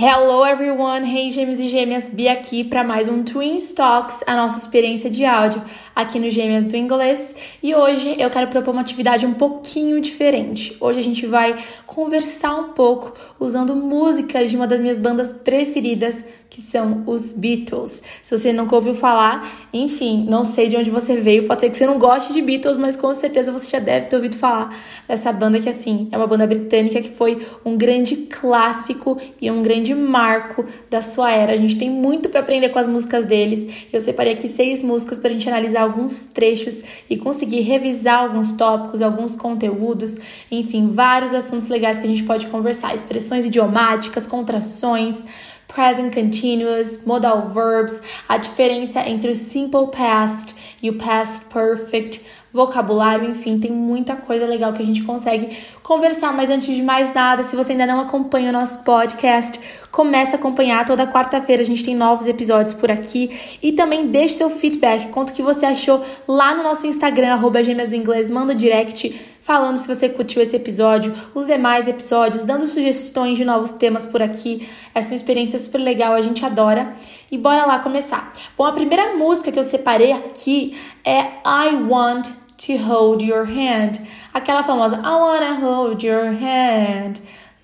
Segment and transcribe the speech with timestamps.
[0.00, 4.56] Hello everyone, hey gêmeos e gêmeas, Bia aqui para mais um Twin Talks, a nossa
[4.56, 5.60] experiência de áudio
[5.98, 7.34] aqui no Gêmeas do Inglês.
[7.60, 10.76] E hoje eu quero propor uma atividade um pouquinho diferente.
[10.80, 16.24] Hoje a gente vai conversar um pouco usando músicas de uma das minhas bandas preferidas,
[16.48, 18.00] que são os Beatles.
[18.22, 21.76] Se você nunca ouviu falar, enfim, não sei de onde você veio, pode ser que
[21.76, 24.74] você não goste de Beatles, mas com certeza você já deve ter ouvido falar
[25.08, 29.62] dessa banda que assim, é uma banda britânica que foi um grande clássico e um
[29.62, 31.52] grande marco da sua era.
[31.52, 33.86] A gente tem muito para aprender com as músicas deles.
[33.92, 38.52] Eu separei aqui seis músicas para a gente analisar alguns trechos e conseguir revisar alguns
[38.52, 40.18] tópicos, alguns conteúdos,
[40.50, 45.24] enfim, vários assuntos legais que a gente pode conversar, expressões idiomáticas, contrações,
[45.68, 53.28] present continuous, modal verbs, a diferença entre o simple past e o past perfect vocabulário,
[53.28, 56.32] enfim, tem muita coisa legal que a gente consegue conversar.
[56.32, 60.38] Mas antes de mais nada, se você ainda não acompanha o nosso podcast, comece a
[60.38, 60.84] acompanhar.
[60.84, 63.58] Toda quarta-feira a gente tem novos episódios por aqui.
[63.62, 67.62] E também deixe seu feedback, conta o que você achou lá no nosso Instagram, arroba
[67.62, 73.38] gêmeas do inglês, direct falando se você curtiu esse episódio, os demais episódios, dando sugestões
[73.38, 74.68] de novos temas por aqui.
[74.94, 76.92] Essa é uma experiência super legal, a gente adora.
[77.32, 78.30] E bora lá começar.
[78.58, 83.92] Bom, a primeira música que eu separei aqui é I Want to Hold Your Hand.
[84.34, 87.14] Aquela famosa I Wanna Hold Your Hand.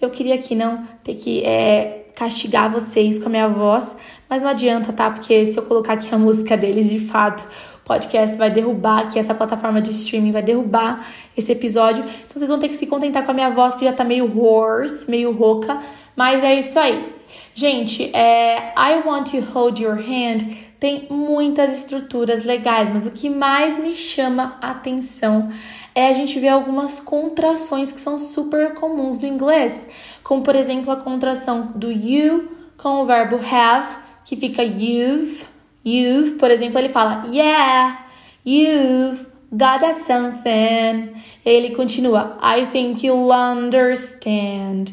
[0.00, 3.94] Eu queria aqui não ter que é, castigar vocês com a minha voz,
[4.26, 5.10] mas não adianta, tá?
[5.10, 7.46] Porque se eu colocar aqui a música deles, de fato,
[7.84, 12.02] podcast vai derrubar aqui, essa plataforma de streaming vai derrubar esse episódio.
[12.02, 14.26] Então vocês vão ter que se contentar com a minha voz, que já tá meio
[14.38, 15.78] hoarse, meio rouca.
[16.16, 17.12] Mas é isso aí.
[17.52, 20.38] Gente, é, I Want to Hold Your Hand
[20.80, 25.48] tem muitas estruturas legais, mas o que mais me chama a atenção
[25.94, 29.88] é a gente ver algumas contrações que são super comuns no inglês,
[30.22, 35.46] como por exemplo a contração do you com o verbo have, que fica you've
[35.84, 38.06] You've, por exemplo, ele fala Yeah,
[38.44, 41.12] you've got something.
[41.44, 44.92] Ele continua I think you'll understand.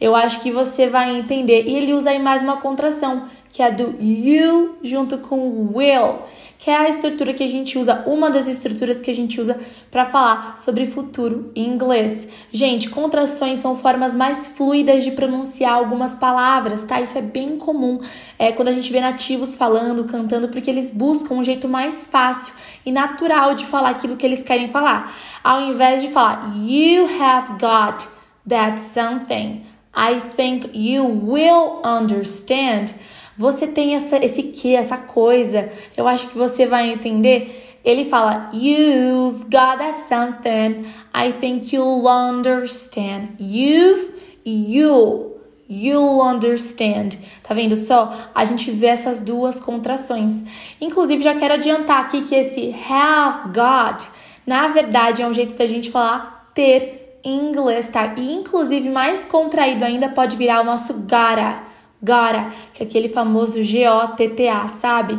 [0.00, 1.64] Eu acho que você vai entender.
[1.66, 6.18] E ele usa aí mais uma contração, que é do you junto com will
[6.58, 9.58] que é a estrutura que a gente usa, uma das estruturas que a gente usa
[9.90, 12.26] para falar sobre futuro em inglês.
[12.50, 17.00] Gente, contrações são formas mais fluidas de pronunciar algumas palavras, tá?
[17.00, 18.00] Isso é bem comum
[18.38, 22.54] é, quando a gente vê nativos falando, cantando, porque eles buscam um jeito mais fácil
[22.84, 25.14] e natural de falar aquilo que eles querem falar.
[25.44, 28.08] Ao invés de falar you have got
[28.48, 29.62] that something,
[29.94, 32.94] I think you will understand
[33.36, 35.68] você tem essa, esse que, essa coisa.
[35.96, 37.78] Eu acho que você vai entender.
[37.84, 40.84] Ele fala, You've got that something.
[41.14, 43.36] I think you'll understand.
[43.38, 44.12] You've,
[44.44, 45.36] you.
[45.68, 47.18] You'll understand.
[47.42, 48.12] Tá vendo só?
[48.34, 50.44] A gente vê essas duas contrações.
[50.80, 54.08] Inclusive, já quero adiantar aqui que esse have got,
[54.46, 58.14] na verdade, é um jeito da gente falar ter em inglês, tá?
[58.16, 63.62] E inclusive, mais contraído ainda pode virar o nosso gotta gotta, que é aquele famoso
[63.62, 65.14] G-O-T-T-A, sabe?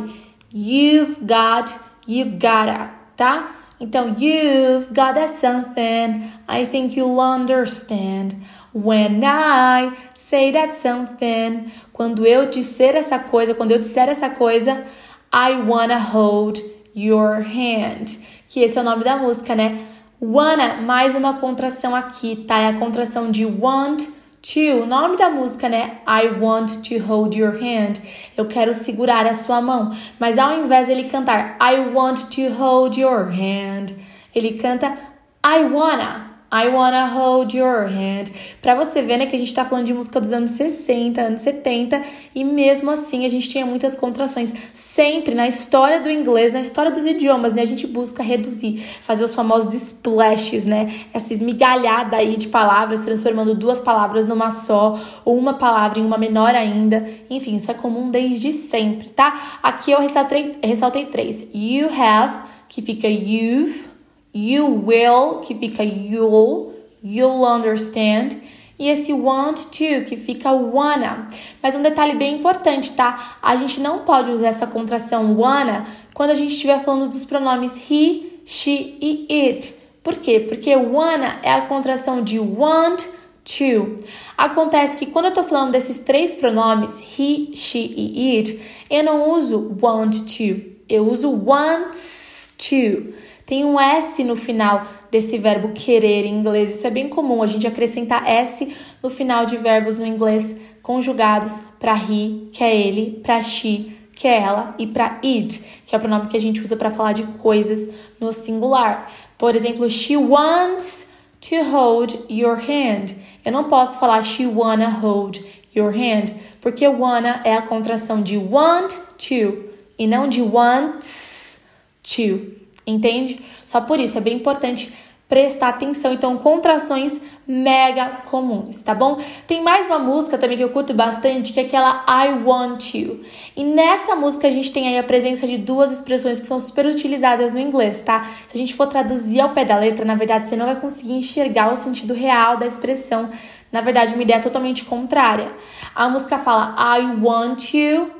[0.52, 1.74] You've got,
[2.06, 3.54] you gotta, tá?
[3.80, 8.34] Então, you've got something, I think you'll understand.
[8.74, 14.84] When I say that something, quando eu disser essa coisa, quando eu disser essa coisa,
[15.32, 16.58] I wanna hold
[16.94, 18.18] your hand.
[18.48, 19.78] Que esse é o nome da música, né?
[20.20, 22.58] Wanna, mais uma contração aqui, tá?
[22.58, 24.02] É a contração de want
[24.40, 25.98] To, o nome da música, né?
[26.06, 27.94] I want to hold your hand.
[28.36, 29.90] Eu quero segurar a sua mão.
[30.18, 33.86] Mas ao invés ele cantar I want to hold your hand,
[34.34, 34.96] ele canta
[35.44, 36.27] I wanna.
[36.50, 38.32] I wanna hold your hand.
[38.62, 41.42] Pra você ver, né, que a gente tá falando de música dos anos 60, anos
[41.42, 42.02] 70,
[42.34, 44.54] e mesmo assim a gente tinha muitas contrações.
[44.72, 49.24] Sempre na história do inglês, na história dos idiomas, né, a gente busca reduzir, fazer
[49.24, 55.36] os famosos splashes, né, essa esmigalhada aí de palavras, transformando duas palavras numa só, ou
[55.36, 57.06] uma palavra em uma menor ainda.
[57.28, 59.58] Enfim, isso é comum desde sempre, tá?
[59.62, 61.46] Aqui eu ressaltei, ressaltei três.
[61.54, 63.87] You have, que fica you've,
[64.34, 66.72] You will, que fica you'll,
[67.02, 68.36] you'll understand.
[68.78, 71.26] E esse want to, que fica wanna.
[71.60, 73.38] Mas um detalhe bem importante, tá?
[73.42, 75.84] A gente não pode usar essa contração wanna
[76.14, 79.74] quando a gente estiver falando dos pronomes he, she e it.
[80.02, 80.38] Por quê?
[80.40, 83.02] Porque wanna é a contração de want
[83.44, 83.96] to.
[84.36, 89.32] Acontece que quando eu tô falando desses três pronomes, he, she e it, eu não
[89.32, 93.12] uso want to, eu uso wants to.
[93.48, 96.70] Tem um S no final desse verbo querer em inglês.
[96.70, 101.58] Isso é bem comum, a gente acrescentar S no final de verbos no inglês conjugados
[101.80, 105.96] para he, que é ele, para she, que é ela, e para it, que é
[105.96, 107.88] o pronome que a gente usa para falar de coisas
[108.20, 109.10] no singular.
[109.38, 111.08] Por exemplo, she wants
[111.40, 113.14] to hold your hand.
[113.42, 115.38] Eu não posso falar she wanna hold
[115.74, 121.58] your hand, porque wanna é a contração de want to e não de wants
[122.02, 122.57] to.
[122.88, 123.40] Entende?
[123.64, 124.92] Só por isso é bem importante
[125.28, 126.14] prestar atenção.
[126.14, 129.18] Então, contrações mega comuns, tá bom?
[129.46, 133.20] Tem mais uma música também que eu curto bastante, que é aquela I Want You.
[133.54, 136.86] E nessa música a gente tem aí a presença de duas expressões que são super
[136.86, 138.22] utilizadas no inglês, tá?
[138.46, 141.12] Se a gente for traduzir ao pé da letra, na verdade você não vai conseguir
[141.12, 143.28] enxergar o sentido real da expressão.
[143.70, 145.52] Na verdade, uma ideia totalmente contrária.
[145.94, 148.10] A música fala I want you,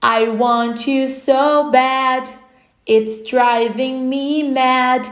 [0.00, 2.30] I want you so bad,
[2.92, 5.06] it's driving me mad.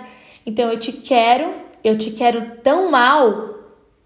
[0.44, 3.50] Então eu te quero, eu te quero tão mal,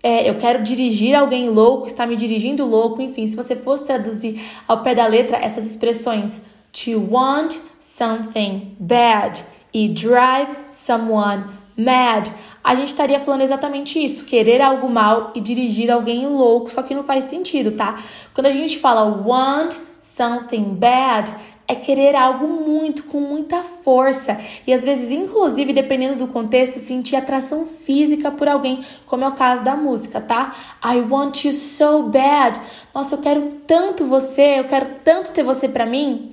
[0.03, 4.41] é, eu quero dirigir alguém louco, está me dirigindo louco, enfim, se você fosse traduzir
[4.69, 6.43] ao pé da letra essas expressões
[6.73, 9.43] to want something bad
[9.73, 11.45] e drive someone
[11.77, 12.29] mad,
[12.63, 16.95] a gente estaria falando exatamente isso, querer algo mal e dirigir alguém louco, só que
[16.95, 17.99] não faz sentido, tá?
[18.33, 21.33] Quando a gente fala want something bad,
[21.75, 24.39] é querer algo muito, com muita força.
[24.67, 29.33] E às vezes, inclusive, dependendo do contexto, sentir atração física por alguém, como é o
[29.33, 30.55] caso da música, tá?
[30.85, 32.59] I want you so bad.
[32.95, 36.29] Nossa, eu quero tanto você, eu quero tanto ter você para mim.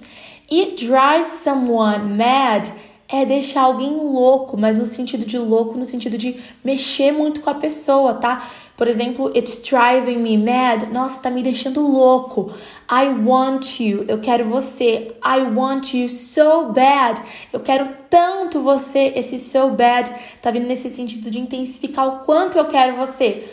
[0.49, 2.67] E drive someone mad
[3.11, 7.49] é deixar alguém louco, mas no sentido de louco, no sentido de mexer muito com
[7.49, 8.41] a pessoa, tá?
[8.77, 10.83] Por exemplo, it's driving me mad.
[10.93, 12.51] Nossa, tá me deixando louco.
[12.89, 14.05] I want you.
[14.07, 15.13] Eu quero você.
[15.23, 17.21] I want you so bad.
[17.51, 19.11] Eu quero tanto você.
[19.15, 20.09] Esse so bad
[20.41, 23.43] tá vindo nesse sentido de intensificar o quanto eu quero você.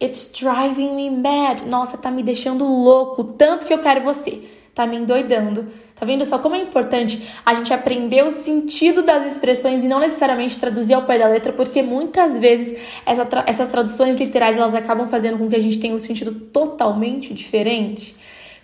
[0.00, 1.62] It's driving me mad.
[1.66, 4.42] Nossa, tá me deixando louco, tanto que eu quero você.
[4.74, 5.66] Tá me endoidando.
[5.98, 9.98] Tá vendo só como é importante a gente aprender o sentido das expressões e não
[9.98, 14.74] necessariamente traduzir ao pé da letra, porque muitas vezes essa tra essas traduções literais elas
[14.74, 18.14] acabam fazendo com que a gente tenha um sentido totalmente diferente.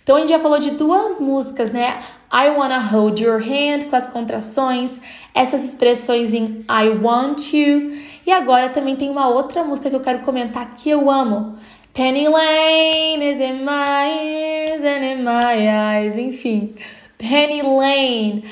[0.01, 1.99] Então a gente já falou de duas músicas, né?
[2.31, 5.01] I wanna hold your hand com as contrações,
[5.33, 7.91] essas expressões em I want you.
[8.25, 11.57] E agora também tem uma outra música que eu quero comentar que eu amo.
[11.93, 16.75] Penny Lane is in my ears and in my eyes, enfim.
[17.17, 18.43] Penny Lane.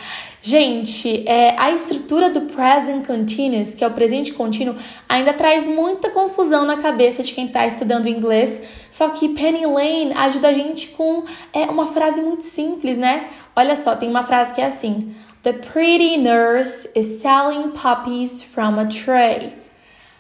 [0.46, 4.76] Gente, é, a estrutura do present continuous, que é o presente contínuo,
[5.08, 8.60] ainda traz muita confusão na cabeça de quem está estudando inglês.
[8.92, 11.24] Só que Penny Lane ajuda a gente com
[11.54, 13.30] é, uma frase muito simples, né?
[13.56, 18.80] Olha só, tem uma frase que é assim: The pretty nurse is selling puppies from
[18.80, 19.54] a tray.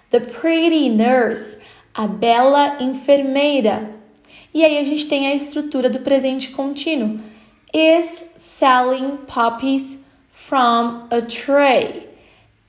[0.10, 1.57] The pretty nurse,
[1.94, 3.92] a bela enfermeira.
[4.54, 7.19] E aí a gente tem a estrutura do presente contínuo
[7.74, 9.98] is selling puppies
[10.30, 12.08] from a tray.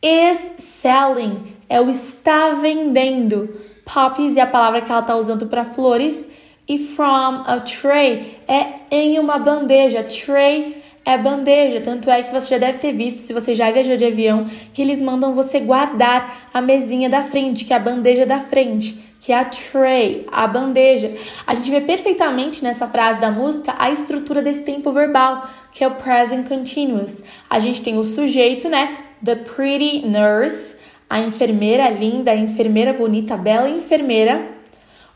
[0.03, 3.49] Is selling é o está vendendo.
[3.85, 6.27] Puppies é a palavra que ela está usando para flores.
[6.67, 10.03] E from a tray é em uma bandeja.
[10.03, 11.81] Tray é bandeja.
[11.81, 14.81] Tanto é que você já deve ter visto, se você já viajou de avião, que
[14.81, 19.33] eles mandam você guardar a mesinha da frente, que é a bandeja da frente que
[19.33, 21.15] é a tray, a bandeja.
[21.47, 25.89] A gente vê perfeitamente nessa frase da música a estrutura desse tempo verbal, que é
[25.89, 27.25] o present continuous.
[27.49, 28.99] A gente tem o sujeito, né?
[29.25, 30.77] The pretty nurse,
[31.09, 34.47] a enfermeira linda, a enfermeira bonita, a bela enfermeira.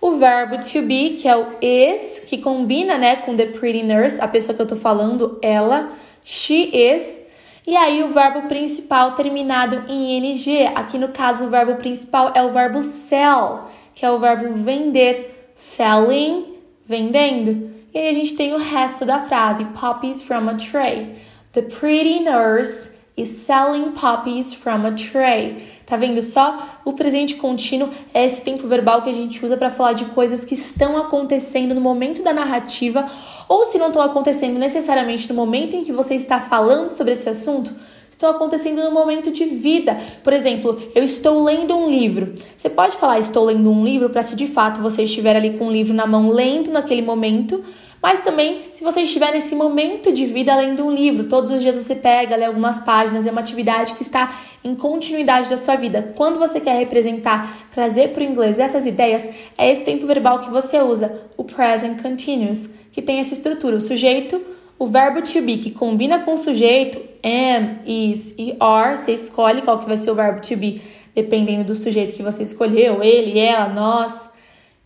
[0.00, 4.18] O verbo to be, que é o is, que combina, né, com the pretty nurse,
[4.23, 5.90] a pessoa que eu tô falando, ela,
[6.25, 7.21] she is.
[7.66, 10.66] E aí o verbo principal terminado em ing.
[10.75, 13.68] Aqui no caso o verbo principal é o verbo sell
[13.99, 16.55] que é o verbo vender, selling,
[16.87, 17.69] vendendo.
[17.93, 21.17] E aí a gente tem o resto da frase, puppies from a tray.
[21.52, 25.57] The pretty nurse is selling puppies from a tray.
[25.85, 26.78] Tá vendo só?
[26.85, 30.45] O presente contínuo é esse tempo verbal que a gente usa para falar de coisas
[30.45, 33.05] que estão acontecendo no momento da narrativa,
[33.49, 37.28] ou se não estão acontecendo necessariamente no momento em que você está falando sobre esse
[37.28, 37.75] assunto,
[38.18, 39.96] estão acontecendo no momento de vida.
[40.25, 42.34] Por exemplo, eu estou lendo um livro.
[42.56, 45.68] Você pode falar estou lendo um livro para se de fato você estiver ali com
[45.68, 47.62] o livro na mão lendo naquele momento,
[48.02, 51.76] mas também se você estiver nesse momento de vida lendo um livro, todos os dias
[51.76, 54.34] você pega, lê algumas páginas, é uma atividade que está
[54.64, 56.12] em continuidade da sua vida.
[56.16, 60.50] Quando você quer representar, trazer para o inglês essas ideias, é esse tempo verbal que
[60.50, 65.58] você usa, o present continuous, que tem essa estrutura, o sujeito, o verbo to be,
[65.58, 70.11] que combina com o sujeito, am, is e are, você escolhe qual que vai ser
[70.11, 70.80] o verbo to be,
[71.14, 74.30] dependendo do sujeito que você escolheu, ele, ela, nós.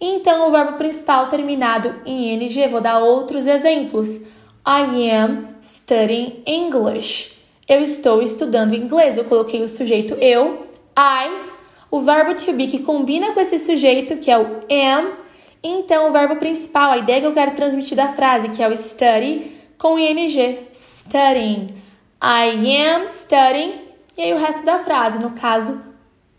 [0.01, 4.21] Então, o verbo principal terminado em ing, vou dar outros exemplos.
[4.67, 7.33] I am studying English.
[7.69, 9.17] Eu estou estudando inglês.
[9.17, 11.31] Eu coloquei o sujeito eu, I,
[11.91, 15.13] o verbo to be que combina com esse sujeito, que é o am.
[15.63, 18.77] Então, o verbo principal, a ideia que eu quero transmitir da frase, que é o
[18.77, 21.75] study, com ing, studying.
[22.23, 22.55] I
[22.87, 23.81] am studying.
[24.17, 25.83] E aí o resto da frase, no caso,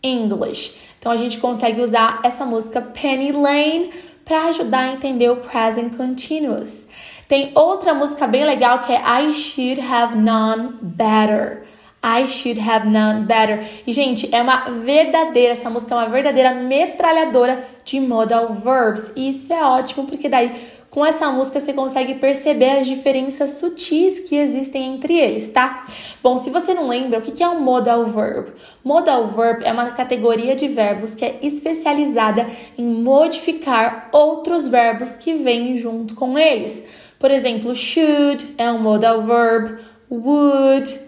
[0.01, 0.73] English.
[0.97, 3.89] Então a gente consegue usar essa música Penny Lane
[4.23, 6.87] para ajudar a entender o present continuous.
[7.27, 11.63] Tem outra música bem legal que é I Should Have Known Better.
[12.05, 13.65] I should have known better.
[13.87, 19.13] E, gente, é uma verdadeira, essa música é uma verdadeira metralhadora de modal verbs.
[19.15, 20.53] E isso é ótimo, porque daí
[20.93, 25.83] com essa música você consegue perceber as diferenças sutis que existem entre eles, tá?
[26.21, 28.51] Bom, se você não lembra, o que é um modal verb?
[28.83, 32.47] Modal verb é uma categoria de verbos que é especializada
[32.77, 36.83] em modificar outros verbos que vêm junto com eles.
[37.17, 39.79] Por exemplo, should é um modal verb,
[40.11, 40.99] would,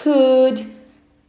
[0.00, 0.64] could,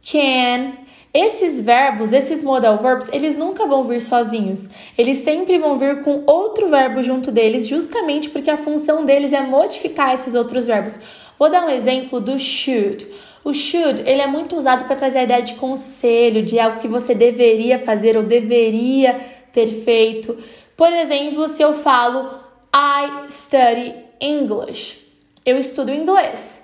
[0.00, 0.74] can
[1.12, 4.70] esses verbos, esses modal verbs, eles nunca vão vir sozinhos.
[4.96, 9.40] Eles sempre vão vir com outro verbo junto deles, justamente porque a função deles é
[9.40, 11.00] modificar esses outros verbos.
[11.38, 13.06] Vou dar um exemplo do should.
[13.42, 16.86] O should, ele é muito usado para trazer a ideia de conselho, de algo que
[16.86, 19.18] você deveria fazer ou deveria
[19.52, 20.38] ter feito.
[20.76, 22.30] Por exemplo, se eu falo
[22.72, 24.98] I study English.
[25.44, 26.60] Eu estudo inglês.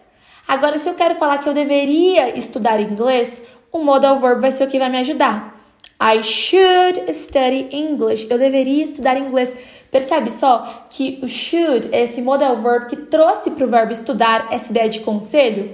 [0.47, 3.43] Agora, se eu quero falar que eu deveria estudar inglês,
[3.73, 5.57] o modal verb vai ser o que vai me ajudar.
[6.01, 8.27] I should study English.
[8.29, 9.57] Eu deveria estudar inglês.
[9.91, 14.49] Percebe só que o should é esse modal verb que trouxe para o verbo estudar
[14.51, 15.71] essa ideia de conselho?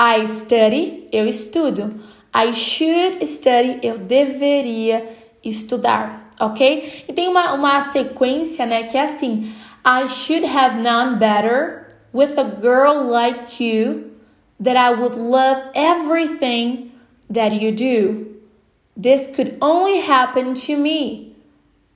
[0.00, 1.94] I study, eu estudo.
[2.34, 5.06] I should study, eu deveria
[5.44, 7.04] estudar, ok?
[7.08, 9.52] E tem uma, uma sequência, né, que é assim:
[9.84, 14.10] I should have known better with a girl like you
[14.62, 16.92] that I would love everything
[17.30, 18.36] that you do.
[18.96, 21.36] This could only happen to me.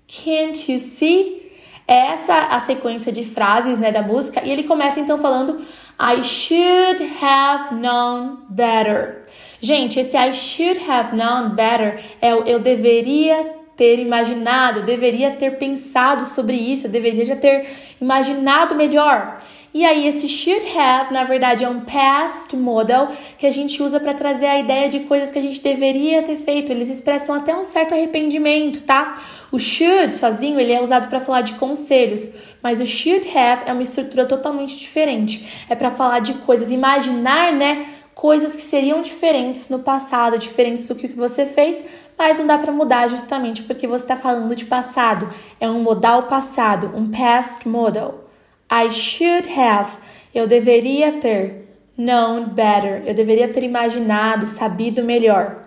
[0.07, 1.41] Can't you see?
[1.87, 4.43] É essa a sequência de frases né, da música.
[4.45, 5.65] E ele começa então falando
[5.99, 9.27] I should have known better.
[9.61, 15.59] Gente, esse I should have known better é o eu deveria ter imaginado, deveria ter
[15.59, 17.67] pensado sobre isso, eu deveria já ter
[18.01, 19.41] imaginado melhor.
[19.73, 23.09] E aí, esse should have, na verdade, é um past modal
[23.39, 26.39] que a gente usa para trazer a ideia de coisas que a gente deveria ter
[26.39, 26.73] feito.
[26.73, 29.13] Eles expressam até um certo arrependimento, tá?
[29.53, 32.29] O should sozinho ele é usado para falar de conselhos,
[32.61, 35.65] mas o should have é uma estrutura totalmente diferente.
[35.69, 37.87] É para falar de coisas, imaginar, né?
[38.13, 41.85] Coisas que seriam diferentes no passado, diferentes do que você fez,
[42.19, 45.29] mas não dá para mudar justamente porque você está falando de passado.
[45.61, 48.30] É um modal passado, um past modal.
[48.71, 49.99] I should have.
[50.35, 51.69] Eu deveria ter.
[51.97, 53.03] Known better.
[53.07, 55.67] Eu deveria ter imaginado, sabido melhor.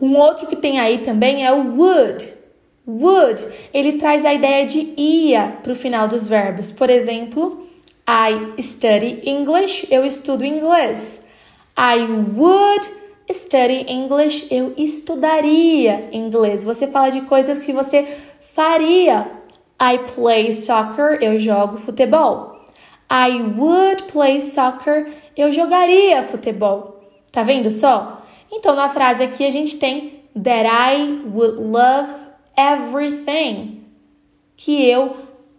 [0.00, 2.40] Um outro que tem aí também é o would.
[2.86, 6.70] Would, ele traz a ideia de ia para o final dos verbos.
[6.70, 7.66] Por exemplo,
[8.08, 11.22] I study English, eu estudo inglês.
[11.78, 12.00] I
[12.36, 12.88] would
[13.30, 16.64] study English, eu estudaria inglês.
[16.64, 18.06] Você fala de coisas que você
[18.54, 19.30] faria
[19.80, 22.60] I play soccer, eu jogo futebol.
[23.10, 27.00] I would play soccer, eu jogaria futebol.
[27.32, 28.22] Tá vendo só?
[28.52, 32.12] Então na frase aqui a gente tem that I would love
[32.56, 33.84] everything,
[34.56, 35.16] que eu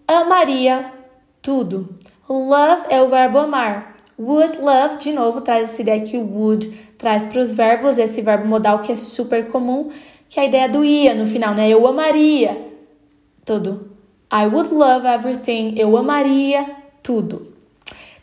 [0.07, 0.93] amaria
[1.41, 1.97] tudo.
[2.29, 3.95] Love é o verbo amar.
[4.19, 8.21] Would love, de novo, traz essa ideia que o would traz para os verbos, esse
[8.21, 9.89] verbo modal que é super comum,
[10.29, 11.67] que é a ideia do ia no final, né?
[11.67, 12.71] Eu amaria
[13.43, 13.90] tudo.
[14.31, 15.75] I would love everything.
[15.77, 16.73] Eu amaria
[17.03, 17.51] tudo.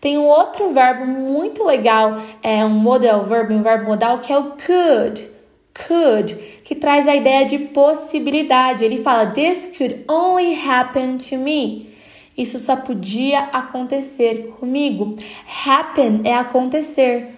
[0.00, 4.38] Tem um outro verbo muito legal, é um modal verb, um verbo modal que é
[4.38, 5.38] o could.
[5.86, 6.34] Could,
[6.64, 8.84] que traz a ideia de possibilidade.
[8.84, 11.88] Ele fala: This could only happen to me.
[12.36, 15.12] Isso só podia acontecer comigo.
[15.66, 17.34] Happen é acontecer.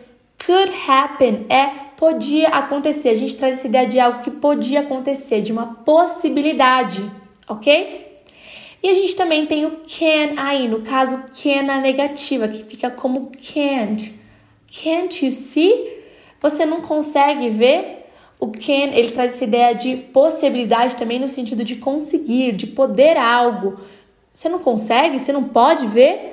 [0.46, 3.10] Could happen é podia acontecer.
[3.10, 7.10] A gente traz essa ideia de algo que podia acontecer, de uma possibilidade,
[7.48, 8.09] ok?
[8.82, 12.90] E a gente também tem o can aí, no caso, can na negativa, que fica
[12.90, 14.18] como can't.
[14.82, 16.00] Can't you see?
[16.40, 18.06] Você não consegue ver?
[18.38, 23.18] O can, ele traz essa ideia de possibilidade também no sentido de conseguir, de poder
[23.18, 23.78] algo.
[24.32, 25.18] Você não consegue?
[25.18, 26.30] Você não pode ver?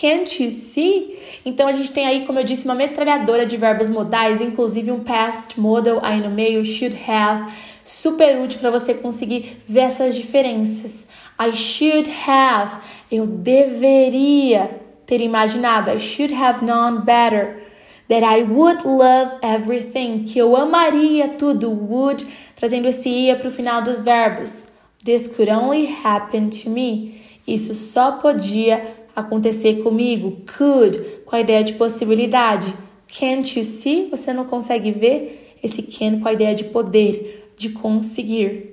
[0.00, 1.18] Can't you see?
[1.44, 5.00] Então a gente tem aí, como eu disse, uma metralhadora de verbos modais, inclusive um
[5.00, 7.52] past modal aí no meio, should have,
[7.84, 11.06] super útil para você conseguir ver essas diferenças.
[11.38, 12.78] I should have.
[13.10, 15.90] Eu deveria ter imaginado.
[15.90, 17.60] I should have known better.
[18.08, 20.24] That I would love everything.
[20.24, 21.70] Que eu amaria tudo.
[21.70, 24.66] Would, trazendo esse ia para o final dos verbos.
[25.04, 27.20] This could only happen to me.
[27.46, 28.82] Isso só podia
[29.14, 30.42] acontecer comigo.
[30.56, 32.72] Could, com a ideia de possibilidade.
[33.18, 34.08] Can't you see?
[34.10, 35.56] Você não consegue ver?
[35.62, 38.71] Esse can com a ideia de poder, de conseguir.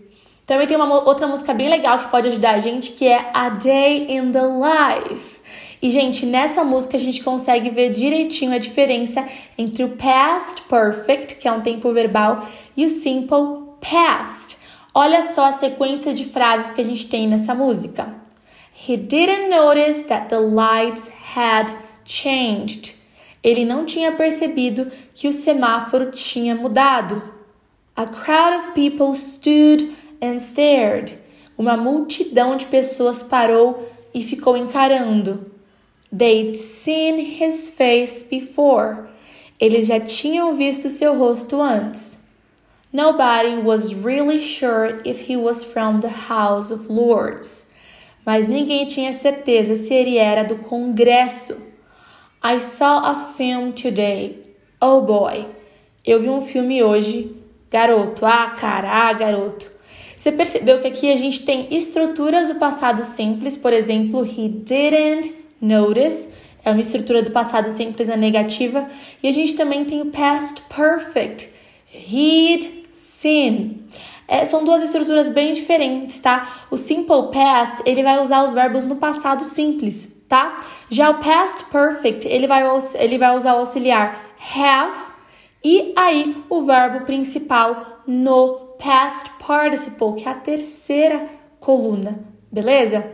[0.50, 3.50] Também tem uma outra música bem legal que pode ajudar a gente, que é A
[3.50, 5.40] Day in the Life.
[5.80, 9.24] E, gente, nessa música a gente consegue ver direitinho a diferença
[9.56, 12.44] entre o past perfect, que é um tempo verbal,
[12.76, 14.58] e o simple past.
[14.92, 18.12] Olha só a sequência de frases que a gente tem nessa música.
[18.74, 21.72] He didn't notice that the lights had
[22.04, 22.96] changed.
[23.44, 27.22] Ele não tinha percebido que o semáforo tinha mudado.
[27.96, 31.18] A crowd of people stood and stared.
[31.58, 35.52] Uma multidão de pessoas parou e ficou encarando.
[36.12, 39.10] They'd seen his face before.
[39.60, 42.18] Eles já tinham visto seu rosto antes.
[42.92, 47.68] Nobody was really sure if he was from the House of Lords.
[48.26, 51.58] Mas ninguém tinha certeza se ele era do Congresso.
[52.44, 54.56] I saw a film today.
[54.82, 55.46] Oh boy.
[56.06, 57.36] Eu vi um filme hoje.
[57.70, 58.26] Garoto.
[58.26, 58.90] Ah, cara.
[58.90, 59.70] Ah, garoto.
[60.20, 65.34] Você percebeu que aqui a gente tem estruturas do passado simples, por exemplo, he didn't
[65.62, 66.28] notice,
[66.62, 68.86] é uma estrutura do passado simples na negativa,
[69.24, 71.48] e a gente também tem o past perfect,
[71.90, 73.86] he'd seen.
[74.28, 76.66] É, são duas estruturas bem diferentes, tá?
[76.70, 80.58] O simple past, ele vai usar os verbos no passado simples, tá?
[80.90, 82.64] Já o past perfect, ele vai,
[82.96, 85.14] ele vai usar o auxiliar have
[85.64, 91.28] e aí o verbo principal no past participle, que é a terceira
[91.60, 93.06] coluna, beleza?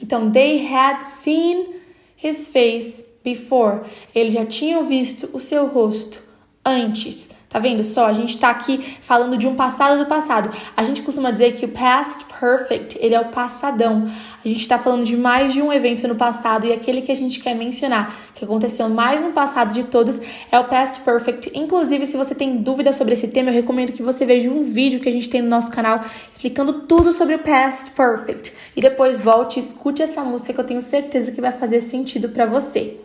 [0.00, 1.74] Então, they had seen
[2.16, 3.80] his face before.
[4.14, 6.22] Eles já tinham visto o seu rosto
[6.64, 7.30] antes.
[7.52, 8.06] Tá vendo só?
[8.06, 10.50] A gente tá aqui falando de um passado do passado.
[10.74, 14.06] A gente costuma dizer que o past perfect, ele é o passadão.
[14.42, 17.14] A gente tá falando de mais de um evento no passado e aquele que a
[17.14, 20.18] gente quer mencionar, que aconteceu mais no passado de todos,
[20.50, 21.52] é o past perfect.
[21.54, 24.98] Inclusive, se você tem dúvida sobre esse tema, eu recomendo que você veja um vídeo
[24.98, 28.50] que a gente tem no nosso canal explicando tudo sobre o past perfect.
[28.74, 32.30] E depois volte e escute essa música que eu tenho certeza que vai fazer sentido
[32.30, 33.01] para você.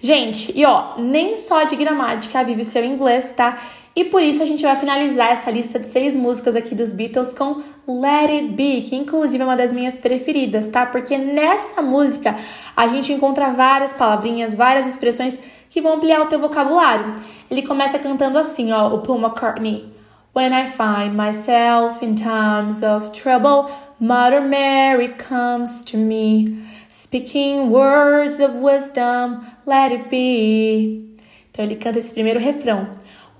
[0.00, 3.58] Gente, e ó, nem só de gramática vive o seu inglês, tá?
[3.94, 7.34] E por isso a gente vai finalizar essa lista de seis músicas aqui dos Beatles
[7.34, 10.86] com Let It Be, que inclusive é uma das minhas preferidas, tá?
[10.86, 12.36] Porque nessa música
[12.76, 17.14] a gente encontra várias palavrinhas, várias expressões que vão ampliar o teu vocabulário.
[17.50, 19.92] Ele começa cantando assim, ó, o Paul McCartney.
[20.34, 26.56] When I find myself in times of trouble, Mother Mary comes to me.
[26.92, 31.14] Speaking words of wisdom, let it be.
[31.48, 32.88] Então ele canta esse primeiro refrão.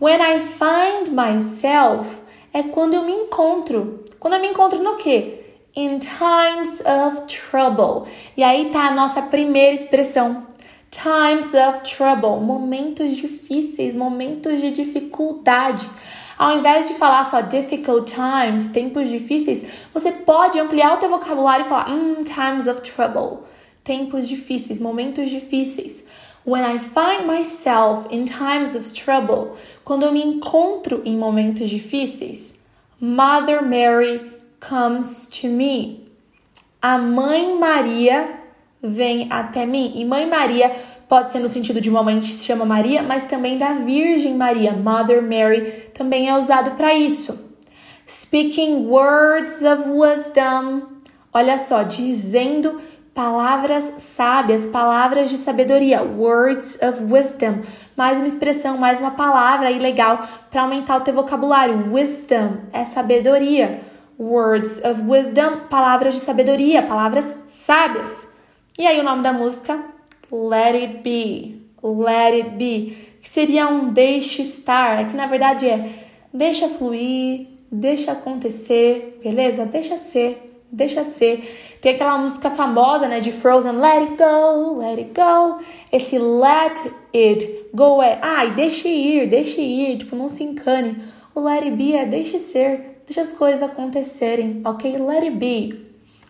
[0.00, 2.22] When I find myself
[2.54, 4.04] é quando eu me encontro.
[4.20, 5.40] Quando eu me encontro no quê?
[5.74, 8.08] In times of trouble.
[8.36, 10.46] E aí tá a nossa primeira expressão.
[10.88, 15.90] Times of trouble, momentos difíceis, momentos de dificuldade.
[16.40, 21.66] Ao invés de falar só difficult times, tempos difíceis, você pode ampliar o teu vocabulário
[21.66, 23.40] e falar mm, times of trouble,
[23.84, 26.02] tempos difíceis, momentos difíceis.
[26.46, 29.50] When I find myself in times of trouble,
[29.84, 32.54] quando eu me encontro em momentos difíceis,
[32.98, 34.32] Mother Mary
[34.66, 36.10] comes to me.
[36.80, 38.40] A Mãe Maria
[38.82, 39.92] vem até mim.
[39.94, 40.72] E Mãe Maria
[41.10, 44.36] pode ser no sentido de uma mãe que se chama Maria, mas também da Virgem
[44.36, 47.36] Maria, Mother Mary, também é usado para isso.
[48.08, 50.82] Speaking words of wisdom.
[51.34, 52.80] Olha só, dizendo
[53.12, 57.58] palavras sábias, palavras de sabedoria, words of wisdom.
[57.96, 61.92] Mais uma expressão, mais uma palavra aí legal para aumentar o teu vocabulário.
[61.92, 63.80] Wisdom é sabedoria.
[64.16, 68.28] Words of wisdom, palavras de sabedoria, palavras sábias.
[68.78, 69.89] E aí o nome da música
[70.32, 75.68] let it be, let it be, que seria um deixe estar, é que na verdade
[75.68, 75.88] é
[76.32, 79.64] deixa fluir, deixa acontecer, beleza?
[79.64, 81.78] Deixa ser, deixa ser.
[81.80, 85.58] Tem aquela música famosa, né, de Frozen, let it go, let it go.
[85.92, 90.98] Esse let it go é, ai, deixe ir, deixe ir, tipo, não se encane.
[91.34, 94.98] O let it be é deixe ser, deixa as coisas acontecerem, ok?
[94.98, 95.86] Let it be.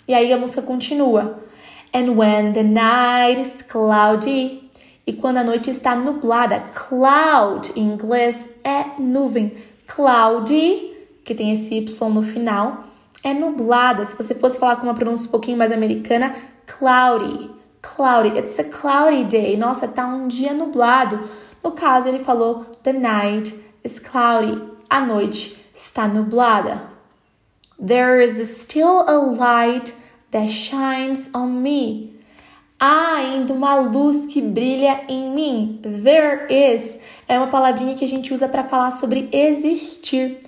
[0.07, 1.43] E aí a música continua.
[1.93, 4.71] And when the night is cloudy.
[5.07, 9.55] E quando a noite está nublada, cloud em inglês é nuvem.
[9.87, 10.93] Cloudy,
[11.25, 12.91] que tem esse Y no final.
[13.23, 14.05] é nublada.
[14.05, 16.35] Se você fosse falar com uma pronúncia um pouquinho mais americana,
[16.67, 17.51] cloudy.
[17.83, 18.39] Cloudy.
[18.39, 19.57] It's a cloudy day.
[19.57, 21.21] Nossa, tá um dia nublado.
[21.63, 24.61] No caso, ele falou the night is cloudy.
[24.89, 26.89] A noite está nublada.
[27.79, 29.93] There is still a light
[30.31, 32.21] that shines on me.
[32.79, 35.81] Há ainda uma luz que brilha em mim.
[35.83, 40.39] There is é uma palavrinha que a gente usa para falar sobre existir.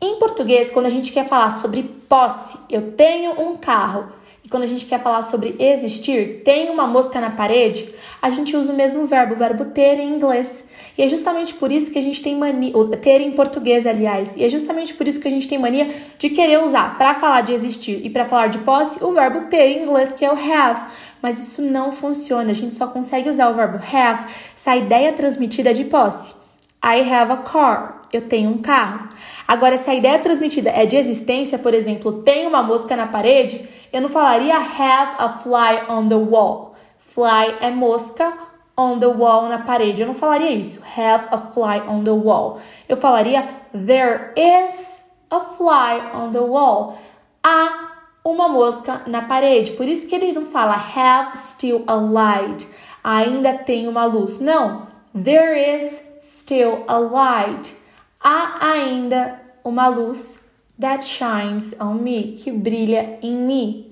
[0.00, 4.12] Em português, quando a gente quer falar sobre posse, eu tenho um carro,
[4.50, 7.88] quando a gente quer falar sobre existir, tem uma mosca na parede,
[8.20, 10.64] a gente usa o mesmo verbo, o verbo ter em inglês.
[10.96, 14.44] E é justamente por isso que a gente tem mania, ter em português, aliás, e
[14.44, 17.52] é justamente por isso que a gente tem mania de querer usar para falar de
[17.52, 20.86] existir e para falar de posse o verbo ter em inglês, que é o have.
[21.20, 25.12] Mas isso não funciona, a gente só consegue usar o verbo have se a ideia
[25.12, 26.34] transmitida é de posse.
[26.82, 29.08] I have a car eu tenho um carro.
[29.46, 33.60] Agora, se a ideia transmitida é de existência, por exemplo, tem uma mosca na parede,
[33.92, 36.74] eu não falaria have a fly on the wall.
[36.98, 38.32] Fly é mosca,
[38.76, 40.02] on the wall na parede.
[40.02, 40.80] Eu não falaria isso.
[40.96, 42.60] Have a fly on the wall.
[42.88, 46.98] Eu falaria there is a fly on the wall.
[47.42, 47.90] Há
[48.24, 49.72] uma mosca na parede.
[49.72, 52.68] Por isso que ele não fala have still a light.
[53.02, 54.38] Ainda tem uma luz.
[54.38, 54.86] Não.
[55.14, 57.78] There is still a light
[58.20, 60.44] há ainda uma luz
[60.78, 63.84] that shines on me, que brilha em mim.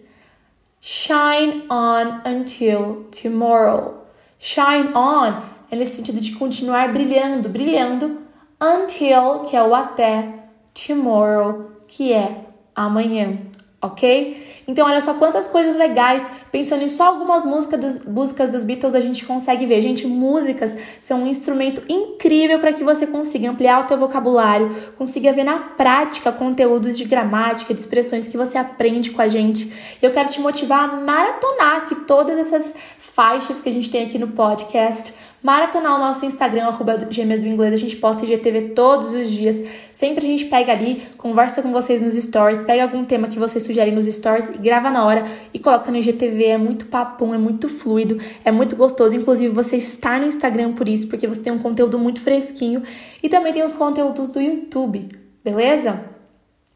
[0.80, 4.06] Shine on until tomorrow.
[4.38, 8.20] Shine on é nesse sentido de continuar brilhando, brilhando,
[8.60, 13.38] until, que é o até, tomorrow, que é amanhã,
[13.82, 14.55] ok?
[14.68, 16.28] Então, olha só quantas coisas legais.
[16.50, 19.80] Pensando em só algumas músicas dos, músicas dos Beatles, a gente consegue ver.
[19.80, 25.32] Gente, músicas são um instrumento incrível para que você consiga ampliar o teu vocabulário, consiga
[25.32, 29.72] ver na prática conteúdos de gramática, de expressões que você aprende com a gente.
[30.02, 34.18] Eu quero te motivar a maratonar aqui todas essas faixas que a gente tem aqui
[34.18, 35.14] no podcast
[35.46, 37.72] maratonar o nosso Instagram, arroba Gêmeas do Inglês.
[37.72, 39.62] A gente posta IGTV todos os dias.
[39.92, 43.62] Sempre a gente pega ali, conversa com vocês nos stories, pega algum tema que vocês
[43.62, 46.44] sugerem nos stories e grava na hora e coloca no IGTV.
[46.44, 49.14] É muito papum, é muito fluido, é muito gostoso.
[49.14, 52.82] Inclusive, você estar no Instagram por isso, porque você tem um conteúdo muito fresquinho.
[53.22, 55.08] E também tem os conteúdos do YouTube,
[55.44, 56.16] beleza?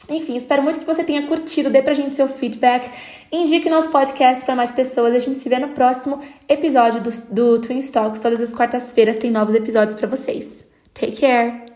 [0.09, 2.91] Enfim, espero muito que você tenha curtido, dê pra gente seu feedback,
[3.31, 5.15] indique nosso podcast para mais pessoas.
[5.15, 8.21] A gente se vê no próximo episódio do, do Twin Talks.
[8.21, 10.67] Todas as quartas-feiras tem novos episódios para vocês.
[10.95, 11.70] Take care!